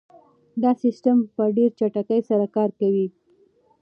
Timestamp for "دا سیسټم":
0.61-1.17